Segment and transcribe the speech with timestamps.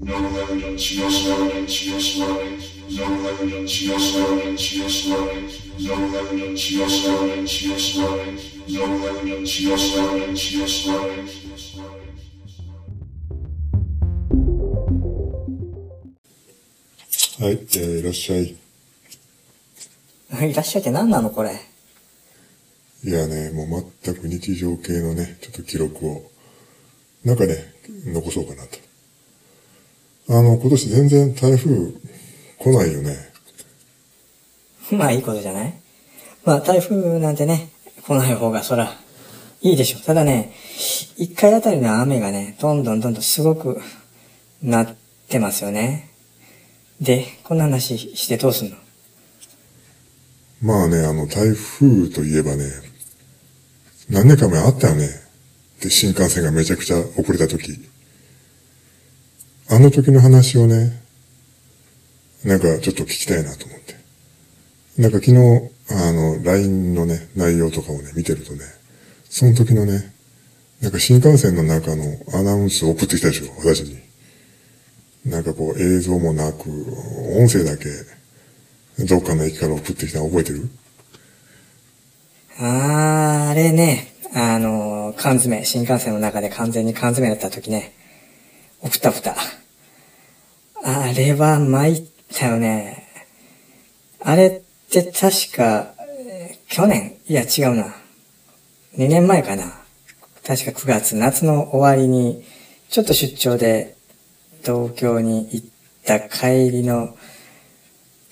[0.00, 0.14] はい、
[17.52, 18.56] えーいらっしゃい。
[20.48, 21.50] いらっしゃいって何なのこれ？
[23.02, 26.30] いやね、もう全く日常系のね、ちょっと記録を、
[27.24, 27.74] なんかね、
[28.06, 28.87] 残そうかなと。
[30.28, 31.92] あの、今年全然台風
[32.58, 33.16] 来ないよね。
[34.92, 35.74] まあいいことじゃない？
[36.44, 37.70] まあ台風なんてね、
[38.06, 38.92] 来ない方がそら、
[39.62, 40.00] いいでしょ。
[40.00, 40.52] ただね、
[41.16, 43.80] 一回あたりの雨がね、どんどんどんどんすごく
[44.62, 44.96] なっ
[45.28, 46.10] てますよね。
[47.00, 48.76] で、こんな話してどうすんの？
[50.60, 52.64] まあね、あの、台風といえばね、
[54.10, 55.08] 何年か前あったよね。
[55.80, 57.78] で、新幹線がめちゃくちゃ遅れた時。
[59.70, 60.98] あの時の話をね、
[62.42, 63.96] なんかちょっと聞きたいなと思って。
[64.96, 65.36] なんか昨日、
[65.90, 68.60] あの、LINE のね、内容とかをね、見てるとね、
[69.28, 70.14] その時のね、
[70.80, 73.98] なんか新幹線の中のアナウンスを送ってきたでしょ、私に。
[75.26, 76.70] なんかこう映像もなく、
[77.36, 77.88] 音声だけ、
[79.04, 80.68] どっかの駅から送ってきたの覚えてる？
[82.58, 87.92] あー、あれね、あの、缶詰、新幹線の中で完全に缶詰だった時ね、
[88.80, 89.36] 送ったふた。
[90.84, 92.02] あれは参っ
[92.34, 93.08] たよね。
[94.20, 95.94] あれって確か、
[96.68, 97.16] 去年？
[97.28, 97.94] いや違うな。
[98.96, 99.80] 2年前かな。
[100.46, 102.44] 確か9月、夏の終わりに、
[102.88, 103.96] ちょっと出張で
[104.62, 105.66] 東京に行っ
[106.04, 107.16] た帰りの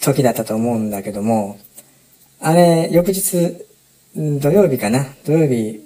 [0.00, 1.58] 時だったと思うんだけども、
[2.40, 3.66] あれ、翌日、
[4.14, 5.06] 土曜日かな？
[5.24, 5.82] 土曜日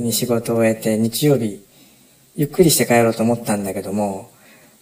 [0.00, 1.65] に仕事を終えて、日曜日、
[2.36, 4.30] ゆっくりして帰ろうと思ったんだけども、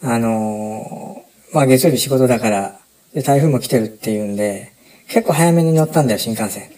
[0.02, 2.80] あのーまあ月曜日仕事だから、
[3.14, 4.72] で、台風も来てるっていうんで、
[5.06, 6.68] 結構早めに乗ったんだよ、新幹線。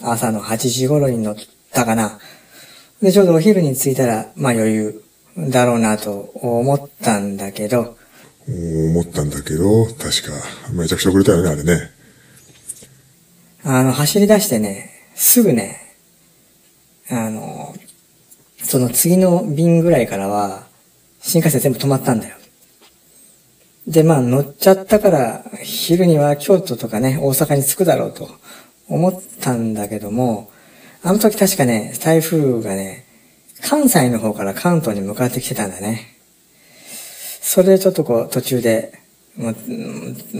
[0.00, 1.36] 朝の8時頃に乗っ
[1.72, 2.18] たかな。
[3.02, 5.04] で、ちょうどお昼に着いたら、まあ余裕
[5.36, 7.98] だろうなと思ったんだけど、
[8.48, 10.02] 思ったんだけど、確か、
[10.72, 11.90] めちゃくちゃ遅れたよね、あれね。
[13.64, 15.96] あの、走り出してね、すぐね、
[17.10, 17.61] あの、
[18.72, 20.62] その次の便ぐらいからは、
[21.20, 22.36] 新幹線全部止まったんだよ。
[23.86, 28.30] で、まあ乗っちゃったから、昼には京都とかね、大阪に着くだろうと
[28.88, 30.50] 思ったんだけども、
[31.02, 33.04] あの時確かね、台風がね、
[33.60, 36.16] 関西の方から関東に向かってきてたんだね。
[37.42, 38.98] それでちょっとこう途中で、
[39.36, 39.54] もう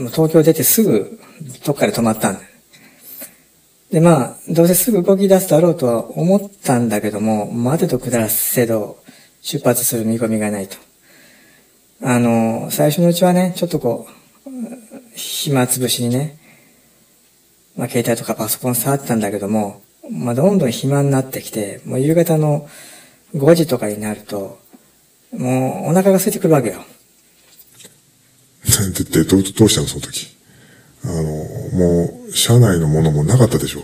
[0.09, 1.19] 東京出てすぐ
[1.63, 2.47] どっかで止まったんだよ。
[3.93, 8.97] で、まあ、どうせすぐ動き出すだろうとは思ったんだけども、待てと下らせど、
[9.43, 10.77] 出発する見込みがないと。
[12.01, 14.07] あの、最初のうちはね、ちょっとこ
[14.47, 14.49] う、
[15.15, 16.39] 暇つぶしにね、
[17.77, 22.67] まあ、携帯とかパソコン触ってたんだけども、まあ、どんどん暇になってきて、もう夕方の
[23.35, 24.59] 5時とかになると、
[25.31, 26.83] もうお腹が空いてくるわけよ。
[28.97, 30.35] で、 で、どう、どうしたの、その時？
[31.03, 31.42] あの、
[31.73, 33.83] もう、車内のものもなかったでしょう。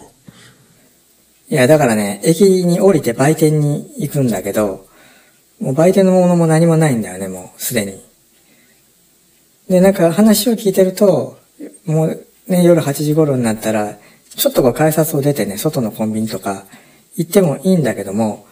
[1.50, 4.88] いや、だからね、駅に降りて売店に行くんだけど、
[5.60, 8.02] もう売店のものも何もないんだよね、もうすでに。
[9.68, 11.40] で、なんか話を聞いてると、
[11.86, 13.98] もうね、夜8時頃になったら、
[14.36, 16.66] ちょっとこう改札を出てね、外のコンビニとか
[17.16, 18.46] 行ってもいいんだけども、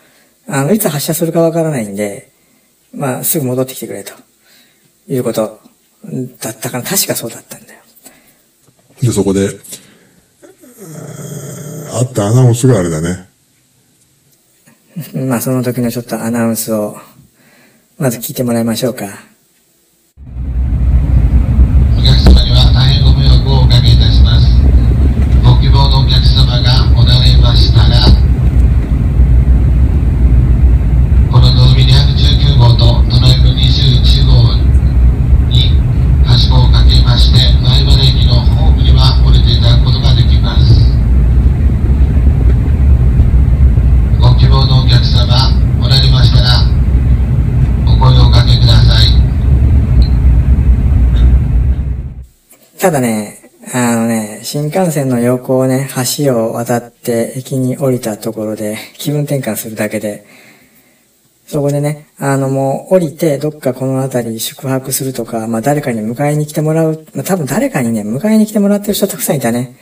[0.48, 2.32] あの、いつ発車するかわからないんで、
[2.94, 4.14] まあ、すぐ戻ってきてくれと、
[5.08, 5.60] いうこと
[6.42, 6.84] だったかな。
[6.84, 7.67] 確かそうだったん。
[9.02, 9.50] で、そこで、
[11.94, 13.28] あったアナウンスがあれだね。
[15.14, 16.98] まあ、その時のちょっとアナウンスを、
[17.98, 19.06] まず聞いてもらいましょうか。
[21.98, 24.48] お客様には大変ご迷惑をおかけいたします。
[25.44, 28.02] ご希望のお客様がおられましたら、
[31.32, 34.54] こののぞみ219号と隣の21号
[35.50, 35.74] に
[36.26, 40.86] はしごをかけまして、前原駅のホームには降りていただくことができます。
[44.20, 45.26] ご希望のお客様
[45.84, 46.64] おられましたら、
[47.86, 49.08] お声をおかけください。
[52.80, 60.26] ただね、あのね、新幹線の横をね、橋を渡って駅に降りたところで気分転換するだけで、
[61.48, 69.76] そこでね、あのもう降りてどっかこの辺り宿泊するとか、まあ誰かに迎えに来てもらう、まあ多分誰かにね、迎えに来てもらってる人たくさんいたね。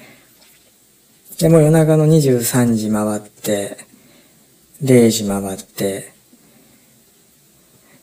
[1.39, 3.77] でも夜中の23時回って、
[4.81, 6.13] 0時回って、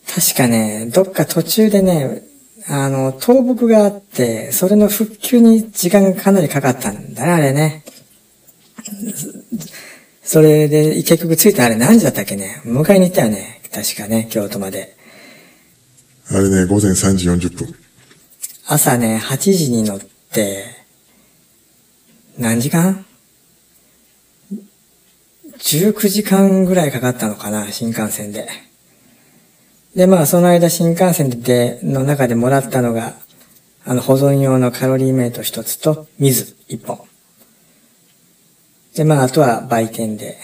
[0.07, 2.23] 確かね、どっか途中でね、
[2.69, 7.85] あの、倒木があって、それの復旧に時間がかなりかかったんだね、あれね。
[10.23, 12.61] それで、結局着いたあれ何時だったっけね？
[12.65, 13.61] 迎えに行ったよね。
[13.73, 14.97] 確かね、京都まで。
[16.31, 17.75] あれね、午前3時40分。
[18.67, 20.65] 朝ね、8時に乗って、
[22.39, 23.05] 何時間
[25.59, 28.49] ?19 時間ぐらいかかったのかな、新幹線で。
[29.95, 33.15] で、まあ、その間新幹線で、の中でもらったのが、
[33.85, 37.01] あの、保存用のカロリーメイト一つと、水一本。
[38.95, 40.39] で、まあ、あとは売店で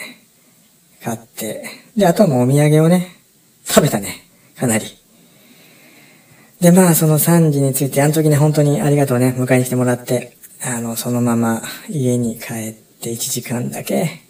[1.03, 1.65] 買って、
[1.97, 3.17] で、あとはもうお土産をね、
[3.65, 4.25] 食べたね、
[4.57, 4.85] かなり。
[6.61, 14.21] で、まあ、その3時について、あの時ね、本当にありがとうね、迎えに来てもらって、あの、そのまま家に帰って1時間だけ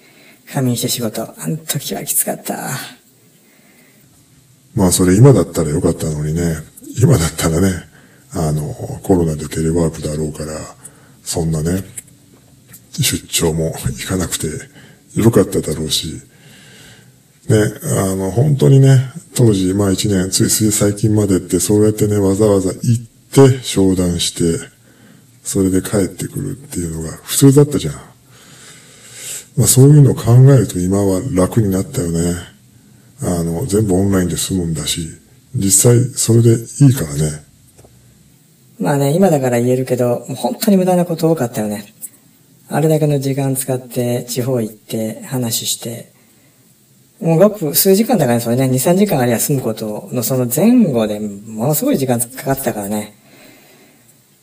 [0.52, 1.22] 仮眠して仕事。
[1.22, 2.97] あの時はきつかった。
[4.74, 6.56] まあそれ今だったらよかったのにね、
[7.00, 7.88] 今だったらね、
[8.32, 10.52] あの、コロナでテレワークだろうから、
[11.22, 11.82] そんなね、
[12.92, 14.48] 出張も行かなくて
[15.14, 16.20] よかっただろうし、
[17.48, 24.58] ね、あの、本当にね、当時、まあ一年、ついつい最近までって、そうやってね、わざわざ行って、商談して、
[25.42, 27.94] それで帰ってくるっていうのが普通だったじゃん。
[29.56, 32.34] まあそういうのを考えると今は楽になったよね。
[33.22, 35.08] あの、全部オンラインで済むんだし、
[35.54, 37.44] 実際それでいいからね。
[38.80, 41.92] まあね、今だから言えるけど、本当に無駄なこと多かったよね。
[42.68, 46.12] あれだけの時間使って、地方行って、話して、
[47.20, 53.14] もうごく数時間だからね、それね、2、3時間ありゃ済むことのその前後でものすごい時間かかったからね。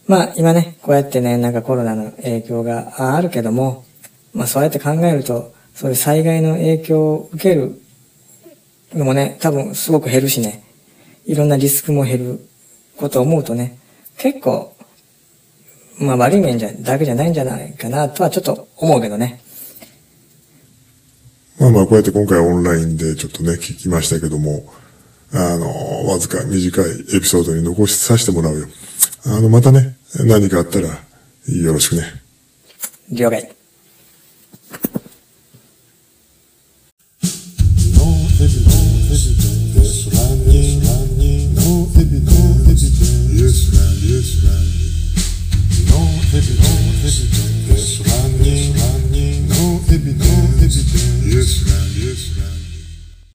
[0.07, 3.85] まあ今ね、こうやってね、なんかコロナの影響があるけども、
[4.33, 7.81] まあそうやって考えると、そういう災害の影響を受ける
[8.93, 10.63] のもね、多分すごく減るしね、
[11.25, 12.47] いろんなリスクも減る
[12.97, 13.77] ことを思うとね、
[14.17, 14.75] 結構、
[15.99, 19.41] まあ悪い面じゃ、だけじゃないんじゃないかなとはちょっと思うけどね。
[21.59, 24.65] まあまあこうやって今回オンラインでちょっとね、聞きましたけども、
[25.33, 26.85] あの、わずか短い
[27.15, 28.67] エピソードに残しさせてもらうよ。
[29.25, 32.03] あの、またね、何かあったらよろしくね。
[33.09, 33.49] 了解。